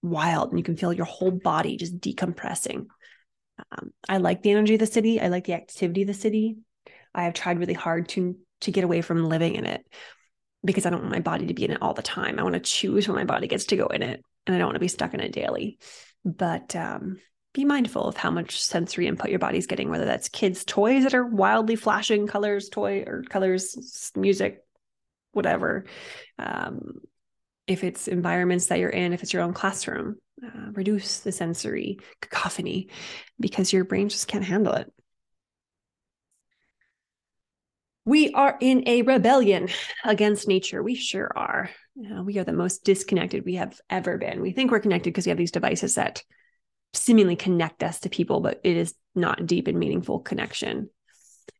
wild. 0.00 0.50
And 0.50 0.60
you 0.60 0.64
can 0.64 0.76
feel 0.76 0.92
your 0.92 1.06
whole 1.06 1.32
body 1.32 1.76
just 1.76 1.98
decompressing. 1.98 2.86
Um, 3.70 3.92
I 4.08 4.18
like 4.18 4.42
the 4.42 4.50
energy 4.50 4.74
of 4.74 4.80
the 4.80 4.86
city. 4.86 5.20
I 5.20 5.28
like 5.28 5.44
the 5.44 5.54
activity 5.54 6.02
of 6.02 6.08
the 6.08 6.14
city. 6.14 6.56
I 7.14 7.24
have 7.24 7.34
tried 7.34 7.58
really 7.58 7.74
hard 7.74 8.08
to 8.10 8.36
to 8.62 8.70
get 8.70 8.84
away 8.84 9.02
from 9.02 9.24
living 9.24 9.56
in 9.56 9.66
it 9.66 9.84
because 10.64 10.86
I 10.86 10.90
don't 10.90 11.00
want 11.00 11.12
my 11.12 11.20
body 11.20 11.46
to 11.46 11.54
be 11.54 11.64
in 11.64 11.72
it 11.72 11.82
all 11.82 11.94
the 11.94 12.02
time. 12.02 12.38
I 12.38 12.42
want 12.42 12.54
to 12.54 12.60
choose 12.60 13.08
when 13.08 13.16
my 13.16 13.24
body 13.24 13.48
gets 13.48 13.64
to 13.66 13.76
go 13.76 13.86
in 13.86 14.02
it, 14.02 14.22
and 14.46 14.54
I 14.54 14.58
don't 14.58 14.68
want 14.68 14.76
to 14.76 14.80
be 14.80 14.88
stuck 14.88 15.14
in 15.14 15.20
it 15.20 15.32
daily. 15.32 15.78
But 16.24 16.76
um, 16.76 17.18
be 17.52 17.64
mindful 17.64 18.04
of 18.04 18.16
how 18.16 18.30
much 18.30 18.62
sensory 18.62 19.06
input 19.06 19.30
your 19.30 19.38
body's 19.38 19.66
getting, 19.66 19.90
whether 19.90 20.04
that's 20.04 20.28
kids' 20.28 20.64
toys 20.64 21.02
that 21.02 21.14
are 21.14 21.26
wildly 21.26 21.76
flashing 21.76 22.26
colors, 22.26 22.68
toy 22.68 23.04
or 23.06 23.24
colors, 23.28 24.12
music, 24.16 24.60
whatever. 25.32 25.84
Um, 26.38 27.00
if 27.66 27.84
it's 27.84 28.08
environments 28.08 28.66
that 28.66 28.78
you're 28.78 28.88
in, 28.88 29.12
if 29.12 29.22
it's 29.22 29.32
your 29.32 29.42
own 29.42 29.52
classroom, 29.52 30.16
uh, 30.44 30.70
reduce 30.72 31.20
the 31.20 31.32
sensory 31.32 31.98
cacophony 32.20 32.88
because 33.38 33.72
your 33.72 33.84
brain 33.84 34.08
just 34.08 34.28
can't 34.28 34.44
handle 34.44 34.74
it. 34.74 34.92
We 38.04 38.32
are 38.32 38.56
in 38.60 38.82
a 38.88 39.02
rebellion 39.02 39.68
against 40.04 40.48
nature. 40.48 40.82
We 40.82 40.96
sure 40.96 41.30
are. 41.36 41.70
Uh, 41.98 42.22
we 42.24 42.38
are 42.38 42.44
the 42.44 42.52
most 42.52 42.84
disconnected 42.84 43.44
we 43.44 43.54
have 43.54 43.80
ever 43.88 44.18
been. 44.18 44.40
We 44.40 44.50
think 44.50 44.70
we're 44.70 44.80
connected 44.80 45.10
because 45.10 45.26
we 45.26 45.30
have 45.30 45.38
these 45.38 45.52
devices 45.52 45.94
that 45.94 46.22
seemingly 46.94 47.36
connect 47.36 47.82
us 47.82 48.00
to 48.00 48.10
people, 48.10 48.40
but 48.40 48.60
it 48.64 48.76
is 48.76 48.94
not 49.14 49.46
deep 49.46 49.68
and 49.68 49.78
meaningful 49.78 50.18
connection. 50.18 50.90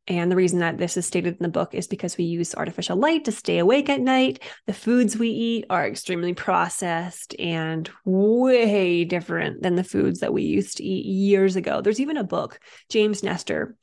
And 0.08 0.32
the 0.32 0.36
reason 0.36 0.58
that 0.58 0.78
this 0.78 0.96
is 0.96 1.06
stated 1.06 1.36
in 1.36 1.42
the 1.42 1.48
book 1.48 1.74
is 1.74 1.86
because 1.86 2.16
we 2.16 2.24
use 2.24 2.56
artificial 2.56 2.96
light 2.96 3.24
to 3.26 3.32
stay 3.32 3.58
awake 3.58 3.88
at 3.88 4.00
night. 4.00 4.42
The 4.66 4.72
foods 4.72 5.16
we 5.16 5.28
eat 5.28 5.66
are 5.70 5.86
extremely 5.86 6.34
processed 6.34 7.38
and 7.38 7.88
way 8.04 9.04
different 9.04 9.62
than 9.62 9.76
the 9.76 9.84
foods 9.84 10.20
that 10.20 10.32
we 10.32 10.42
used 10.42 10.78
to 10.78 10.84
eat 10.84 11.06
years 11.06 11.54
ago. 11.54 11.80
There's 11.80 12.00
even 12.00 12.16
a 12.16 12.24
book, 12.24 12.58
James 12.90 13.22
Nestor 13.22 13.76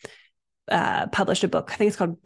uh, 0.70 1.08
published 1.08 1.46
a 1.46 1.48
book. 1.48 1.72
I 1.72 1.76
think 1.76 1.88
it's 1.88 1.98
called 1.98 2.18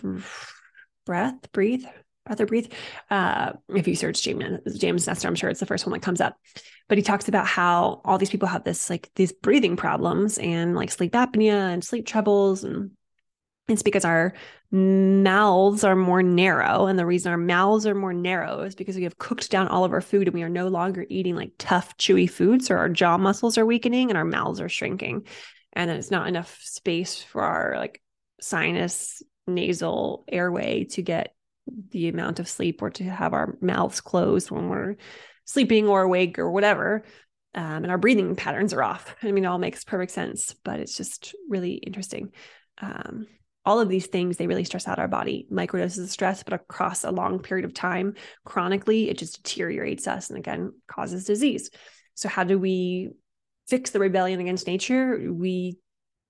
Breath, 1.06 1.52
Breathe, 1.52 1.86
Breath 2.26 2.42
or 2.42 2.48
Breathe. 2.48 2.72
Uh, 3.12 3.54
if 3.70 3.88
you 3.88 3.96
search 3.96 4.24
James, 4.24 4.60
James 4.80 5.06
Nestor, 5.06 5.28
I'm 5.28 5.36
sure 5.36 5.52
it's 5.52 5.60
the 5.60 5.68
first 5.68 5.86
one 5.86 5.94
that 5.94 6.02
comes 6.02 6.20
up. 6.20 6.36
But 6.90 6.98
he 6.98 7.04
talks 7.04 7.28
about 7.28 7.46
how 7.46 8.02
all 8.04 8.18
these 8.18 8.30
people 8.30 8.48
have 8.48 8.64
this 8.64 8.90
like 8.90 9.10
these 9.16 9.32
breathing 9.32 9.78
problems 9.78 10.38
and 10.40 10.76
like 10.76 10.92
sleep 10.92 11.14
apnea 11.14 11.72
and 11.72 11.84
sleep 11.84 12.08
troubles 12.08 12.64
and 12.64 12.92
It's 13.70 13.84
because 13.84 14.04
our 14.04 14.34
mouths 14.72 15.84
are 15.84 15.96
more 15.96 16.22
narrow. 16.22 16.88
And 16.88 17.00
the 17.00 17.06
reason 17.06 17.32
our 17.32 17.38
mouths 17.38 17.88
are 17.88 17.96
more 17.96 18.14
narrow 18.14 18.62
is 18.62 18.76
because 18.76 18.98
we 18.98 19.04
have 19.04 19.18
cooked 19.18 19.50
down 19.50 19.70
all 19.70 19.86
of 19.86 19.94
our 19.94 20.02
food 20.02 20.28
and 20.28 20.34
we 20.34 20.44
are 20.44 20.50
no 20.50 20.68
longer 20.68 21.06
eating 21.10 21.36
like 21.36 21.54
tough, 21.58 21.96
chewy 21.98 22.30
foods. 22.30 22.68
So 22.68 22.76
our 22.76 22.90
jaw 22.90 23.18
muscles 23.18 23.58
are 23.58 23.66
weakening 23.66 24.10
and 24.10 24.18
our 24.18 24.26
mouths 24.26 24.60
are 24.60 24.70
shrinking. 24.70 25.28
And 25.72 25.90
it's 25.90 26.12
not 26.12 26.28
enough 26.28 26.60
space 26.62 27.24
for 27.24 27.42
our 27.42 27.76
like 27.78 28.02
sinus, 28.42 29.24
nasal 29.48 30.26
airway 30.28 30.84
to 30.86 31.02
get 31.02 31.34
the 31.92 32.10
amount 32.10 32.40
of 32.40 32.50
sleep 32.50 32.82
or 32.82 32.90
to 32.90 33.04
have 33.06 33.34
our 33.34 33.58
mouths 33.62 34.02
closed 34.02 34.52
when 34.52 34.68
we're 34.68 34.96
sleeping 35.46 35.88
or 35.88 36.02
awake 36.02 36.38
or 36.38 36.52
whatever. 36.52 37.06
Um, 37.56 37.84
and 37.84 37.92
our 37.92 37.98
breathing 37.98 38.36
patterns 38.36 38.74
are 38.74 38.84
off. 38.84 39.16
I 39.24 39.32
mean, 39.32 39.46
it 39.46 39.48
all 39.48 39.60
makes 39.60 39.84
perfect 39.84 40.12
sense, 40.12 40.56
but 40.64 40.80
it's 40.80 40.98
just 40.98 41.36
really 41.48 41.74
interesting. 41.74 42.32
Um, 42.82 43.28
all 43.66 43.80
of 43.80 43.90
these 43.90 44.08
things, 44.08 44.38
they 44.38 44.48
really 44.48 44.66
stress 44.66 44.88
out 44.88 45.00
our 45.00 45.08
body. 45.08 45.48
Microdoses 45.52 46.04
of 46.04 46.10
stress, 46.10 46.44
but 46.44 46.54
across 46.54 47.04
a 47.04 47.12
long 47.12 47.40
period 47.40 47.66
of 47.66 47.74
time, 47.74 48.16
chronically, 48.44 49.10
it 49.10 49.18
just 49.18 49.42
deteriorates 49.42 50.08
us 50.08 50.30
and 50.30 50.38
again 50.38 50.74
causes 50.88 51.26
disease. 51.26 51.70
So, 52.16 52.28
how 52.30 52.44
do 52.44 52.60
we 52.60 53.12
fix 53.68 53.92
the 53.92 54.00
rebellion 54.00 54.40
against 54.40 54.68
nature? 54.68 55.32
We 55.32 55.78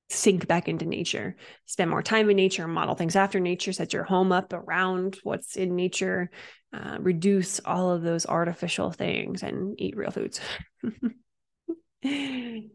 sink 0.09 0.47
back 0.47 0.67
into 0.67 0.85
nature, 0.85 1.35
spend 1.65 1.89
more 1.89 2.03
time 2.03 2.29
in 2.29 2.35
nature, 2.35 2.67
model 2.67 2.95
things 2.95 3.15
after 3.15 3.39
nature, 3.39 3.73
set 3.73 3.93
your 3.93 4.03
home 4.03 4.31
up 4.31 4.53
around 4.53 5.17
what's 5.23 5.55
in 5.55 5.75
nature, 5.75 6.29
uh, 6.71 6.97
reduce 6.99 7.59
all 7.65 7.91
of 7.91 8.03
those 8.03 8.27
artificial 8.27 8.91
things, 8.91 9.41
and 9.41 9.79
eat 9.79 9.97
real 9.97 10.11
foods. 10.11 10.39
ay, 12.05 12.69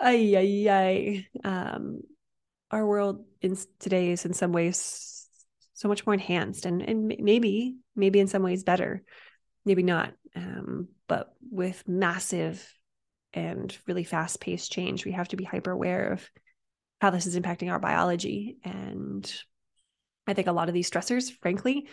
ay, 0.00 0.66
ay. 0.68 1.26
Um, 1.44 2.00
our 2.70 2.86
world 2.86 3.24
in 3.40 3.56
today 3.78 4.10
is 4.10 4.24
in 4.24 4.32
some 4.32 4.52
ways 4.52 5.26
so 5.74 5.88
much 5.88 6.06
more 6.06 6.14
enhanced 6.14 6.66
and 6.66 6.82
and 6.82 7.14
maybe 7.20 7.76
maybe 7.96 8.20
in 8.20 8.26
some 8.26 8.42
ways 8.42 8.64
better 8.64 9.02
maybe 9.64 9.82
not 9.82 10.12
um, 10.36 10.88
but 11.08 11.32
with 11.50 11.82
massive 11.88 12.72
and 13.32 13.76
really 13.86 14.04
fast 14.04 14.40
paced 14.40 14.70
change 14.70 15.04
we 15.04 15.12
have 15.12 15.28
to 15.28 15.36
be 15.36 15.44
hyper 15.44 15.70
aware 15.70 16.12
of 16.12 16.28
how 17.00 17.10
this 17.10 17.26
is 17.26 17.38
impacting 17.38 17.70
our 17.70 17.78
biology. 17.78 18.58
And 18.62 19.30
I 20.26 20.34
think 20.34 20.48
a 20.48 20.52
lot 20.52 20.68
of 20.68 20.74
these 20.74 20.90
stressors, 20.90 21.30
frankly, 21.40 21.88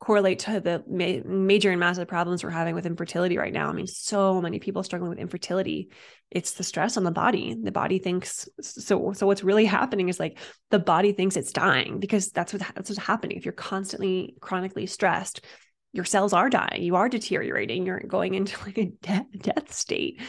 correlate 0.00 0.38
to 0.40 0.60
the 0.60 0.84
ma- 0.86 1.28
major 1.28 1.70
and 1.70 1.80
massive 1.80 2.06
problems 2.06 2.44
we're 2.44 2.50
having 2.50 2.74
with 2.74 2.86
infertility 2.86 3.36
right 3.36 3.52
now. 3.52 3.68
I 3.68 3.72
mean, 3.72 3.86
so 3.86 4.40
many 4.40 4.60
people 4.60 4.82
struggling 4.82 5.10
with 5.10 5.18
infertility. 5.18 5.90
It's 6.30 6.52
the 6.52 6.62
stress 6.62 6.96
on 6.96 7.04
the 7.04 7.10
body. 7.10 7.56
The 7.60 7.72
body 7.72 7.98
thinks 7.98 8.48
so. 8.60 9.12
So 9.12 9.26
what's 9.26 9.42
really 9.42 9.64
happening 9.64 10.08
is 10.08 10.20
like 10.20 10.38
the 10.70 10.78
body 10.78 11.12
thinks 11.12 11.36
it's 11.36 11.52
dying 11.52 11.98
because 11.98 12.30
that's 12.30 12.52
what 12.52 12.62
that's 12.74 12.90
what's 12.90 13.02
happening. 13.02 13.36
If 13.36 13.44
you're 13.44 13.52
constantly 13.52 14.36
chronically 14.40 14.86
stressed, 14.86 15.44
your 15.92 16.04
cells 16.04 16.32
are 16.32 16.50
dying. 16.50 16.82
You 16.82 16.96
are 16.96 17.08
deteriorating. 17.08 17.86
You're 17.86 18.00
going 18.00 18.34
into 18.34 18.56
like 18.64 18.78
a 18.78 18.92
death, 19.02 19.26
death 19.36 19.72
state. 19.72 20.20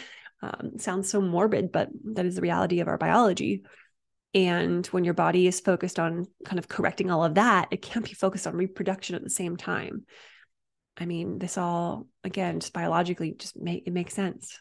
Um, 0.41 0.77
sounds 0.77 1.09
so 1.09 1.21
morbid, 1.21 1.71
but 1.71 1.89
that 2.13 2.25
is 2.25 2.35
the 2.35 2.41
reality 2.41 2.79
of 2.79 2.87
our 2.87 2.97
biology. 2.97 3.63
And 4.33 4.85
when 4.87 5.03
your 5.03 5.15
body 5.15 5.47
is 5.47 5.59
focused 5.59 5.99
on 5.99 6.27
kind 6.45 6.59
of 6.59 6.67
correcting 6.67 7.09
all 7.09 7.23
of 7.23 7.35
that, 7.35 7.69
it 7.71 7.81
can't 7.81 8.05
be 8.05 8.13
focused 8.13 8.45
on 8.45 8.55
reproduction 8.55 9.15
at 9.15 9.23
the 9.23 9.29
same 9.29 9.57
time. 9.57 10.05
I 10.97 11.05
mean, 11.05 11.39
this 11.39 11.57
all 11.57 12.07
again, 12.23 12.59
just 12.59 12.73
biologically, 12.73 13.33
just 13.37 13.57
make 13.57 13.87
it 13.87 13.93
makes 13.93 14.13
sense. 14.13 14.59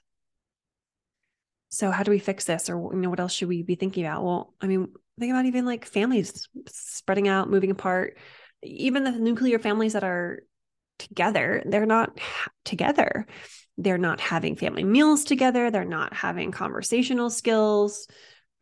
So 1.71 1.91
how 1.91 2.03
do 2.03 2.11
we 2.11 2.19
fix 2.19 2.47
this, 2.47 2.71
or 2.71 2.95
you 2.95 3.01
know, 3.01 3.11
what 3.11 3.21
else 3.21 3.35
should 3.35 3.49
we 3.49 3.63
be 3.63 3.75
thinking 3.75 4.07
about? 4.07 4.25
Well, 4.25 4.55
I 4.61 4.67
mean, 4.67 4.89
think 5.19 5.33
about 5.33 5.45
even 5.45 5.67
like 5.67 5.85
families 5.85 6.49
spreading 6.69 7.29
out, 7.29 7.51
moving 7.51 7.71
apart. 7.71 8.17
Even 8.63 9.05
the 9.05 9.13
nuclear 9.13 9.59
families 9.59 9.93
that 9.93 10.05
are 10.05 10.41
together, 10.99 11.63
they're 11.67 11.87
not 11.87 12.19
together. 12.65 13.27
They're 13.77 13.99
not 13.99 14.21
having 14.21 14.57
family 14.57 14.83
meals 14.83 15.25
together. 15.25 15.71
They're 15.71 15.85
not 15.85 16.15
having 16.15 16.51
conversational 16.53 17.31
skills 17.31 18.09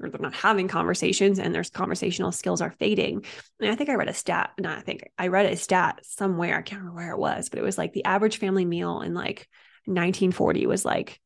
or 0.01 0.11
they're 0.11 0.21
not 0.21 0.35
having 0.35 0.69
conversations 0.69 1.39
and 1.39 1.55
their 1.55 1.65
conversational 1.65 2.33
skills 2.33 2.61
are 2.61 2.73
fading. 2.79 3.25
And 3.61 3.71
I 3.71 3.75
think 3.75 3.91
I 3.91 3.95
read 3.95 4.09
a 4.09 4.15
stat, 4.15 4.51
not 4.59 4.79
I 4.79 4.83
think 4.83 5.05
I 5.19 5.29
read 5.29 5.47
a 5.47 5.57
stat 5.57 6.01
somewhere, 6.03 6.59
I 6.59 6.63
can't 6.63 6.81
remember 6.81 6.97
where 6.97 7.13
it 7.13 7.19
was, 7.19 7.49
but 7.49 7.59
it 7.59 7.63
was 7.63 7.79
like 7.79 7.93
the 7.93 8.05
average 8.05 8.39
family 8.39 8.65
meal 8.65 9.01
in 9.01 9.15
like 9.15 9.49
1940 9.87 10.67
was 10.67 10.85
like 10.85 11.21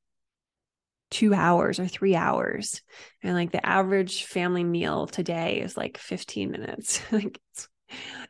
two 1.11 1.35
hours 1.35 1.81
or 1.81 1.89
three 1.89 2.15
hours. 2.15 2.83
And 3.23 3.35
like 3.35 3.51
the 3.51 3.65
average 3.67 4.25
family 4.25 4.65
meal 4.65 5.07
today 5.07 5.61
is 5.61 5.77
like 5.77 5.99
15 5.99 6.51
minutes. 6.51 7.03
like 7.13 7.41
it's, 7.53 7.69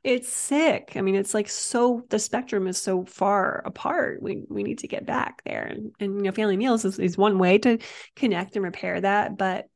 it's 0.03 0.29
sick. 0.31 0.93
I 0.97 1.03
mean, 1.03 1.15
it's 1.15 1.35
like 1.35 1.49
so 1.49 2.03
the 2.09 2.19
spectrum 2.19 2.67
is 2.67 2.81
so 2.81 3.05
far 3.05 3.63
apart. 3.67 4.23
We 4.23 4.45
we 4.49 4.63
need 4.63 4.79
to 4.79 4.89
get 4.89 5.05
back 5.05 5.43
there. 5.45 5.65
And, 5.65 5.93
and 6.01 6.17
you 6.17 6.23
know, 6.23 6.33
family 6.33 6.57
meals 6.57 6.87
is, 6.87 6.99
is 6.99 7.19
one 7.19 7.39
way 7.39 7.59
to 7.59 7.79
connect 8.17 8.57
and 8.57 8.65
repair 8.65 9.01
that. 9.01 9.37
But 9.37 9.67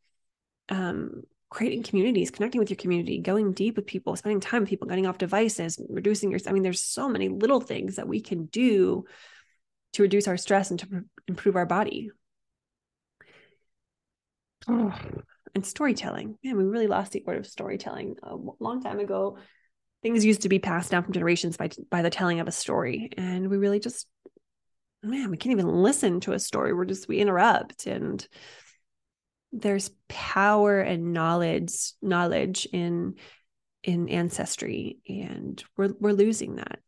um, 0.69 1.23
creating 1.51 1.83
communities, 1.85 2.31
connecting 2.31 2.59
with 2.59 2.71
your 2.71 2.77
community, 2.77 3.21
going 3.21 3.53
deep 3.53 3.77
with 3.77 3.87
people, 3.87 4.17
spending 4.17 4.41
time 4.41 4.63
with 4.63 4.69
people, 4.69 4.89
getting 4.89 5.07
off 5.07 5.19
devices, 5.19 5.81
reducing 5.89 6.31
your. 6.31 6.41
I 6.47 6.53
mean, 6.53 6.63
there's 6.63 6.83
so 6.83 7.09
many 7.09 7.29
little 7.29 7.61
things 7.61 7.97
that 7.97 8.09
we 8.09 8.21
can 8.21 8.47
do 8.47 9.05
to 9.93 10.03
reduce 10.03 10.27
our 10.27 10.37
stress 10.37 10.71
and 10.71 10.81
to 10.81 11.05
improve 11.29 11.57
our 11.57 11.67
body. 11.67 12.11
Oh, 14.69 14.93
and 15.55 15.65
storytelling. 15.65 16.39
Yeah, 16.43 16.55
we 16.55 16.65
really 16.65 16.89
lost 16.89 17.13
the 17.13 17.23
art 17.27 17.39
of 17.39 17.47
storytelling 17.47 18.17
a 18.23 18.35
long 18.59 18.83
time 18.83 18.99
ago. 18.99 19.39
Things 20.03 20.25
used 20.25 20.43
to 20.43 20.49
be 20.49 20.59
passed 20.59 20.91
down 20.91 21.05
from 21.05 21.13
generations 21.13 21.57
by 21.57 21.71
by 21.91 22.03
the 22.03 22.11
telling 22.11 22.41
of 22.41 22.49
a 22.49 22.53
story, 22.53 23.11
and 23.17 23.49
we 23.49 23.57
really 23.57 23.79
just, 23.81 24.07
man, 25.03 25.31
we 25.31 25.37
can't 25.37 25.53
even 25.53 25.69
listen 25.69 26.21
to 26.21 26.33
a 26.33 26.39
story. 26.39 26.75
We're 26.75 26.85
just 26.85 27.09
we 27.09 27.19
interrupt 27.19 27.87
and 27.87 28.27
there's 29.55 29.91
power 30.09 30.81
and 30.81 31.13
knowledge 31.13 31.93
knowledge 32.03 32.67
in 32.73 33.15
in 33.83 34.09
ancestry 34.09 34.99
and 35.09 35.63
we're 35.77 35.93
we're 36.01 36.13
losing 36.13 36.57
that. 36.57 36.81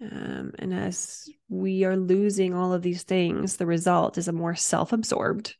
Um, 0.00 0.52
and 0.58 0.72
as 0.72 1.28
we 1.48 1.84
are 1.84 1.96
losing 1.96 2.54
all 2.54 2.72
of 2.72 2.82
these 2.82 3.04
things 3.04 3.56
the 3.56 3.66
result 3.66 4.18
is 4.18 4.28
a 4.28 4.32
more 4.32 4.54
self-absorbed 4.54 5.54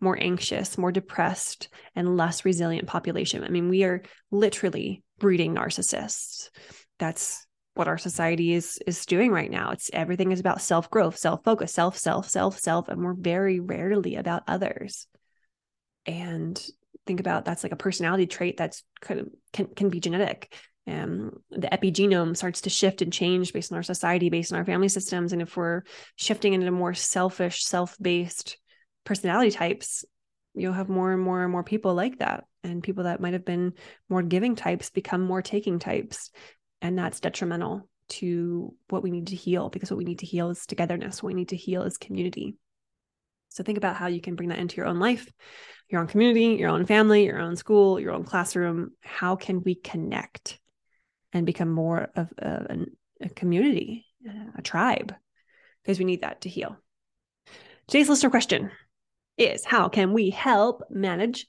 more 0.00 0.18
anxious 0.20 0.78
more 0.78 0.92
depressed 0.92 1.68
and 1.94 2.16
less 2.16 2.44
resilient 2.44 2.88
population. 2.88 3.44
I 3.44 3.48
mean 3.48 3.68
we 3.68 3.84
are 3.84 4.02
literally 4.30 5.02
breeding 5.18 5.54
narcissists. 5.54 6.48
That's 6.98 7.46
what 7.74 7.88
our 7.88 7.98
society 7.98 8.54
is 8.54 8.78
is 8.86 9.04
doing 9.04 9.32
right 9.32 9.50
now. 9.50 9.70
It's 9.70 9.90
everything 9.92 10.32
is 10.32 10.40
about 10.40 10.62
self 10.62 10.90
growth 10.90 11.18
self 11.18 11.44
focus 11.44 11.72
self 11.72 11.98
self 11.98 12.28
self 12.28 12.58
self 12.58 12.88
and 12.88 13.02
we're 13.02 13.14
very 13.14 13.60
rarely 13.60 14.16
about 14.16 14.44
others 14.46 15.06
and 16.08 16.60
think 17.06 17.20
about 17.20 17.44
that's 17.44 17.62
like 17.62 17.72
a 17.72 17.76
personality 17.76 18.26
trait 18.26 18.56
that's 18.56 18.82
kind 19.00 19.20
of 19.20 19.28
can, 19.52 19.66
can 19.66 19.88
be 19.88 20.00
genetic. 20.00 20.52
Um, 20.86 21.42
the 21.50 21.68
epigenome 21.68 22.36
starts 22.36 22.62
to 22.62 22.70
shift 22.70 23.02
and 23.02 23.12
change 23.12 23.52
based 23.52 23.70
on 23.70 23.76
our 23.76 23.82
society 23.82 24.30
based 24.30 24.52
on 24.52 24.58
our 24.58 24.64
family 24.64 24.88
systems. 24.88 25.32
And 25.32 25.42
if 25.42 25.56
we're 25.56 25.82
shifting 26.16 26.54
into 26.54 26.70
more 26.70 26.94
selfish 26.94 27.62
self-based 27.64 28.56
personality 29.04 29.50
types 29.50 30.04
you'll 30.58 30.72
have 30.72 30.88
more 30.88 31.12
and 31.12 31.22
more 31.22 31.42
and 31.42 31.52
more 31.52 31.62
people 31.62 31.94
like 31.94 32.18
that. 32.18 32.44
And 32.64 32.82
people 32.82 33.04
that 33.04 33.20
might 33.20 33.32
have 33.32 33.44
been 33.44 33.74
more 34.08 34.22
giving 34.22 34.56
types 34.56 34.90
become 34.90 35.22
more 35.22 35.42
taking 35.42 35.78
types. 35.78 36.30
And 36.82 36.98
that's 36.98 37.20
detrimental 37.20 37.88
to 38.08 38.74
what 38.88 39.02
we 39.02 39.10
need 39.10 39.28
to 39.28 39.36
heal 39.36 39.68
because 39.68 39.90
what 39.90 39.98
we 39.98 40.04
need 40.04 40.20
to 40.20 40.26
heal 40.26 40.50
is 40.50 40.66
togetherness. 40.66 41.22
What 41.22 41.28
we 41.28 41.34
need 41.34 41.50
to 41.50 41.56
heal 41.56 41.82
is 41.82 41.98
community 41.98 42.56
so 43.48 43.62
think 43.62 43.78
about 43.78 43.96
how 43.96 44.06
you 44.06 44.20
can 44.20 44.34
bring 44.36 44.50
that 44.50 44.58
into 44.58 44.76
your 44.76 44.86
own 44.86 44.98
life 44.98 45.28
your 45.88 46.00
own 46.00 46.06
community, 46.06 46.58
your 46.58 46.70
own 46.70 46.84
family, 46.86 47.24
your 47.24 47.40
own 47.40 47.56
school, 47.56 47.98
your 47.98 48.12
own 48.12 48.24
classroom. 48.24 48.90
How 49.00 49.36
can 49.36 49.62
we 49.62 49.74
connect 49.74 50.58
and 51.32 51.46
become 51.46 51.70
more 51.70 52.08
of 52.14 52.28
a, 52.38 52.86
a 53.22 53.28
community, 53.30 54.06
a 54.56 54.62
tribe? 54.62 55.14
Because 55.82 55.98
we 55.98 56.04
need 56.04 56.22
that 56.22 56.42
to 56.42 56.48
heal. 56.48 56.76
Today's 57.86 58.08
listener 58.08 58.30
question 58.30 58.70
is 59.38 59.64
How 59.64 59.88
can 59.88 60.12
we 60.12 60.30
help 60.30 60.82
manage 60.90 61.46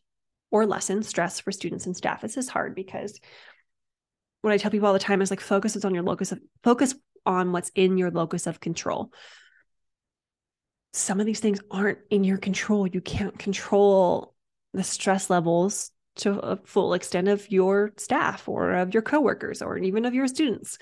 or 0.51 0.65
lessen 0.65 1.03
stress 1.03 1.41
for 1.41 1.51
students 1.51 1.85
and 1.85 1.95
staff? 1.95 2.21
This 2.21 2.37
is 2.37 2.47
hard 2.47 2.75
because 2.75 3.19
what 4.41 4.53
I 4.53 4.57
tell 4.57 4.71
people 4.71 4.87
all 4.87 4.93
the 4.93 4.99
time 4.99 5.21
is 5.21 5.31
like 5.31 5.41
focus 5.41 5.75
is 5.75 5.83
on 5.83 5.93
your 5.93 6.03
locus 6.03 6.31
of 6.31 6.39
focus 6.63 6.95
on 7.25 7.51
what's 7.51 7.71
in 7.75 7.97
your 7.97 8.09
locus 8.09 8.47
of 8.47 8.61
control 8.61 9.11
some 10.93 11.19
of 11.19 11.25
these 11.25 11.39
things 11.39 11.59
aren't 11.69 11.99
in 12.09 12.23
your 12.23 12.37
control. 12.37 12.87
You 12.87 13.01
can't 13.01 13.37
control 13.37 14.33
the 14.73 14.83
stress 14.83 15.29
levels 15.29 15.91
to 16.17 16.37
a 16.39 16.57
full 16.57 16.93
extent 16.93 17.27
of 17.27 17.49
your 17.51 17.93
staff 17.97 18.47
or 18.47 18.73
of 18.73 18.93
your 18.93 19.03
coworkers 19.03 19.61
or 19.61 19.77
even 19.77 20.05
of 20.05 20.13
your 20.13 20.27
students. 20.27 20.77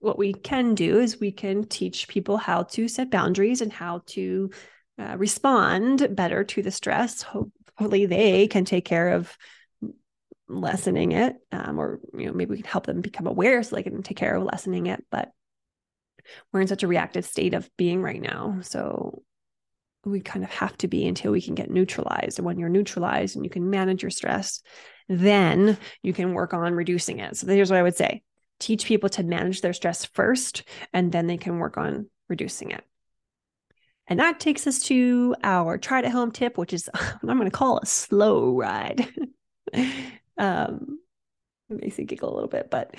What 0.00 0.18
we 0.18 0.34
can 0.34 0.74
do 0.74 1.00
is 1.00 1.18
we 1.18 1.32
can 1.32 1.64
teach 1.64 2.08
people 2.08 2.36
how 2.36 2.64
to 2.64 2.88
set 2.88 3.10
boundaries 3.10 3.62
and 3.62 3.72
how 3.72 4.02
to 4.08 4.50
uh, 4.98 5.16
respond 5.16 6.14
better 6.14 6.44
to 6.44 6.62
the 6.62 6.70
stress. 6.70 7.22
Hopefully, 7.22 8.06
they 8.06 8.46
can 8.46 8.64
take 8.64 8.84
care 8.84 9.10
of 9.10 9.36
lessening 10.46 11.12
it, 11.12 11.36
um, 11.52 11.78
or 11.78 12.00
you 12.16 12.26
know 12.26 12.32
maybe 12.32 12.50
we 12.50 12.56
can 12.58 12.70
help 12.70 12.86
them 12.86 13.00
become 13.00 13.26
aware 13.26 13.62
so 13.62 13.74
they 13.74 13.82
can 13.82 14.02
take 14.02 14.18
care 14.18 14.36
of 14.36 14.44
lessening 14.44 14.86
it. 14.86 15.02
But 15.10 15.30
we're 16.52 16.60
in 16.60 16.68
such 16.68 16.82
a 16.82 16.88
reactive 16.88 17.24
state 17.24 17.54
of 17.54 17.68
being 17.78 18.02
right 18.02 18.20
now, 18.20 18.58
so 18.60 19.22
we 20.04 20.20
kind 20.20 20.44
of 20.44 20.50
have 20.50 20.76
to 20.78 20.88
be 20.88 21.06
until 21.06 21.32
we 21.32 21.40
can 21.40 21.54
get 21.54 21.70
neutralized. 21.70 22.38
And 22.38 22.46
when 22.46 22.58
you're 22.58 22.68
neutralized 22.68 23.36
and 23.36 23.44
you 23.44 23.50
can 23.50 23.70
manage 23.70 24.02
your 24.02 24.10
stress, 24.10 24.62
then 25.08 25.78
you 26.02 26.12
can 26.12 26.34
work 26.34 26.54
on 26.54 26.74
reducing 26.74 27.18
it. 27.18 27.36
So 27.36 27.46
here's 27.46 27.70
what 27.70 27.78
I 27.78 27.82
would 27.82 27.96
say: 27.96 28.22
teach 28.58 28.86
people 28.86 29.08
to 29.10 29.22
manage 29.22 29.60
their 29.60 29.72
stress 29.72 30.04
first, 30.04 30.64
and 30.92 31.12
then 31.12 31.26
they 31.26 31.36
can 31.36 31.58
work 31.58 31.76
on 31.76 32.08
reducing 32.28 32.70
it. 32.70 32.84
And 34.06 34.20
that 34.20 34.40
takes 34.40 34.66
us 34.66 34.80
to 34.84 35.34
our 35.42 35.78
try 35.78 36.00
at 36.00 36.10
home 36.10 36.30
tip, 36.30 36.58
which 36.58 36.72
is 36.72 36.88
what 36.92 37.30
I'm 37.30 37.38
going 37.38 37.50
to 37.50 37.56
call 37.56 37.78
a 37.78 37.86
slow 37.86 38.54
ride. 38.54 39.08
um, 40.38 40.98
it 41.70 41.80
makes 41.80 41.98
me 41.98 42.04
giggle 42.04 42.32
a 42.32 42.34
little 42.34 42.48
bit, 42.48 42.70
but 42.70 42.94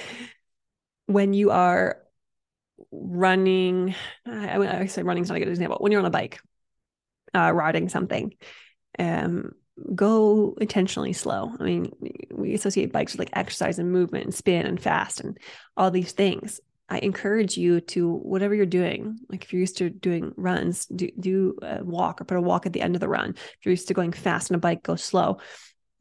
when 1.05 1.33
you 1.33 1.51
are 1.51 2.01
running, 2.91 3.95
I, 4.25 4.57
I 4.57 4.85
say 4.87 5.03
running 5.03 5.23
is 5.23 5.29
not 5.29 5.37
a 5.37 5.39
good 5.39 5.49
example. 5.49 5.77
When 5.79 5.91
you're 5.91 6.01
on 6.01 6.07
a 6.07 6.11
bike, 6.11 6.39
uh, 7.35 7.51
riding 7.51 7.89
something, 7.89 8.33
um, 8.97 9.51
go 9.93 10.55
intentionally 10.61 11.13
slow. 11.13 11.51
I 11.59 11.63
mean, 11.63 11.91
we 12.31 12.53
associate 12.53 12.93
bikes 12.93 13.13
with 13.13 13.19
like 13.19 13.29
exercise 13.33 13.77
and 13.77 13.91
movement 13.91 14.25
and 14.25 14.33
spin 14.33 14.65
and 14.65 14.81
fast 14.81 15.19
and 15.19 15.37
all 15.75 15.91
these 15.91 16.13
things. 16.13 16.61
I 16.87 16.99
encourage 16.99 17.57
you 17.57 17.81
to 17.81 18.13
whatever 18.13 18.53
you're 18.53 18.65
doing. 18.65 19.19
Like 19.27 19.43
if 19.43 19.51
you're 19.51 19.59
used 19.59 19.77
to 19.77 19.89
doing 19.89 20.33
runs, 20.37 20.85
do 20.85 21.09
do 21.19 21.57
a 21.61 21.83
walk 21.83 22.21
or 22.21 22.25
put 22.25 22.37
a 22.37 22.41
walk 22.41 22.65
at 22.65 22.73
the 22.73 22.81
end 22.81 22.95
of 22.95 23.01
the 23.01 23.09
run. 23.09 23.31
If 23.31 23.65
you're 23.65 23.71
used 23.71 23.87
to 23.87 23.93
going 23.93 24.13
fast 24.13 24.51
on 24.51 24.55
a 24.55 24.59
bike, 24.59 24.83
go 24.83 24.95
slow, 24.95 25.39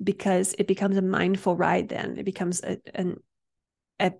because 0.02 0.54
it 0.58 0.68
becomes 0.68 0.96
a 0.96 1.02
mindful 1.02 1.56
ride. 1.56 1.88
Then 1.88 2.18
it 2.18 2.24
becomes 2.24 2.62
a, 2.62 2.78
an 2.94 3.16
a 3.98 4.12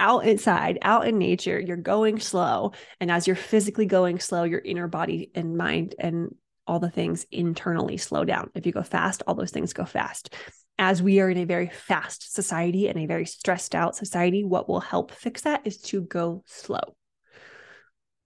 out 0.00 0.26
inside, 0.26 0.78
out 0.82 1.06
in 1.06 1.18
nature. 1.18 1.60
You're 1.60 1.76
going 1.76 2.18
slow, 2.18 2.72
and 3.00 3.10
as 3.10 3.26
you're 3.26 3.36
physically 3.36 3.86
going 3.86 4.18
slow, 4.18 4.42
your 4.42 4.60
inner 4.60 4.88
body 4.88 5.30
and 5.34 5.56
mind 5.56 5.94
and 5.98 6.34
all 6.66 6.80
the 6.80 6.90
things 6.90 7.26
internally 7.30 7.96
slow 7.96 8.24
down. 8.24 8.50
If 8.54 8.66
you 8.66 8.72
go 8.72 8.82
fast, 8.82 9.22
all 9.26 9.34
those 9.34 9.50
things 9.50 9.72
go 9.72 9.84
fast 9.84 10.34
as 10.80 11.02
we 11.02 11.20
are 11.20 11.28
in 11.28 11.36
a 11.36 11.44
very 11.44 11.68
fast 11.68 12.32
society 12.32 12.88
and 12.88 12.98
a 12.98 13.04
very 13.04 13.26
stressed 13.26 13.74
out 13.74 13.94
society, 13.94 14.44
what 14.44 14.66
will 14.66 14.80
help 14.80 15.10
fix 15.10 15.42
that 15.42 15.60
is 15.66 15.76
to 15.76 16.00
go 16.00 16.42
slow. 16.46 16.80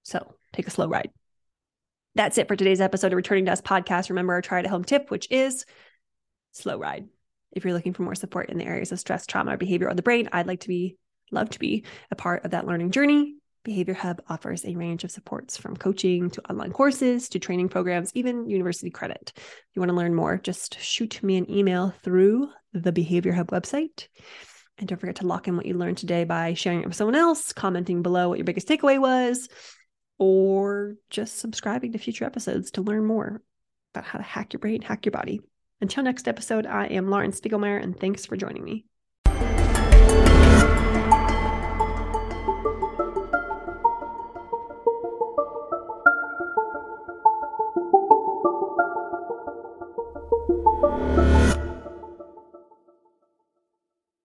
So 0.05 0.37
take 0.53 0.69
a 0.69 0.71
slow 0.71 0.87
ride. 0.87 1.11
That's 2.15 2.39
it 2.39 2.47
for 2.47 2.55
today's 2.55 2.81
episode 2.81 3.09
of 3.09 3.17
Returning 3.17 3.47
to 3.47 3.53
Us 3.53 3.61
podcast. 3.61 4.09
Remember 4.09 4.35
our 4.35 4.41
try 4.41 4.61
at 4.61 4.69
home 4.69 4.85
tip, 4.85 5.11
which 5.11 5.27
is 5.33 5.65
slow 6.53 6.79
ride. 6.79 7.09
If 7.51 7.65
you're 7.65 7.75
looking 7.75 7.93
for 7.93 8.05
more 8.05 8.15
support 8.15 8.51
in 8.51 8.59
the 8.59 8.67
areas 8.67 8.93
of 8.93 9.01
stress, 9.01 9.27
trauma, 9.27 9.55
or 9.55 9.57
behavior, 9.57 9.89
or 9.89 9.95
the 9.95 10.03
brain, 10.03 10.29
I'd 10.31 10.47
like 10.47 10.61
to 10.61 10.69
be, 10.69 10.97
love 11.31 11.51
to 11.51 11.59
be 11.59 11.85
a 12.11 12.17
part 12.17 12.45
of 12.45 12.53
that 12.53 12.67
learning 12.67 12.91
journey. 12.91 13.35
Behavior 13.65 13.95
Hub 13.95 14.21
offers 14.29 14.65
a 14.65 14.77
range 14.77 15.05
of 15.05 15.11
supports 15.11 15.57
from 15.57 15.77
coaching 15.77 16.29
to 16.31 16.51
online 16.51 16.73
courses 16.73 17.31
to 17.31 17.39
training 17.39 17.71
programs, 17.71 18.13
even 18.15 18.49
university 18.49 18.91
credit. 18.91 19.33
If 19.35 19.65
you 19.75 19.81
want 19.81 19.89
to 19.89 19.97
learn 19.97 20.15
more, 20.15 20.37
just 20.37 20.79
shoot 20.79 21.23
me 21.23 21.39
an 21.39 21.51
email 21.51 21.95
through 22.03 22.51
the 22.75 22.93
Behavior 22.93 23.33
Hub 23.33 23.49
website. 23.49 24.09
And 24.77 24.89
don't 24.89 24.99
forget 24.99 25.17
to 25.17 25.27
lock 25.27 25.49
in 25.49 25.57
what 25.57 25.67
you 25.67 25.75
learned 25.75 25.99
today 25.99 26.25
by 26.25 26.55
sharing 26.55 26.83
it 26.83 26.87
with 26.87 26.97
someone 26.97 27.15
else, 27.15 27.53
commenting 27.53 28.03
below 28.03 28.29
what 28.29 28.39
your 28.39 28.45
biggest 28.45 28.69
takeaway 28.69 29.01
was, 29.01 29.49
or 30.19 30.97
just 31.11 31.39
subscribing 31.39 31.93
to 31.93 31.99
future 31.99 32.25
episodes 32.25 32.73
to 32.73 32.83
learn 32.83 33.07
more 33.07 33.41
about 33.95 34.05
how 34.05 34.19
to 34.19 34.25
hack 34.25 34.53
your 34.53 34.61
brain, 34.61 34.83
hack 34.83 35.07
your 35.07 35.13
body. 35.13 35.41
Until 35.81 36.03
next 36.03 36.29
episode, 36.29 36.67
I 36.67 36.87
am 36.87 37.09
Lauren 37.09 37.31
Spiegelmyer, 37.31 37.83
and 37.83 37.99
thanks 37.99 38.27
for 38.27 38.37
joining 38.37 38.65
me. 38.65 38.85